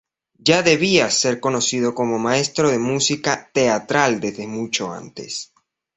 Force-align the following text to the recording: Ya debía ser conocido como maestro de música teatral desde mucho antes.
Ya 0.39 0.63
debía 0.63 1.11
ser 1.11 1.39
conocido 1.39 1.93
como 1.93 2.17
maestro 2.17 2.71
de 2.71 2.79
música 2.79 3.51
teatral 3.53 4.19
desde 4.19 4.47
mucho 4.47 4.91
antes. 4.91 5.53